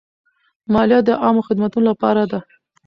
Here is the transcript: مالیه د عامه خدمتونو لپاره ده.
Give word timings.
مالیه 0.73 0.99
د 1.07 1.09
عامه 1.23 1.41
خدمتونو 1.47 1.85
لپاره 1.91 2.23
ده. 2.31 2.39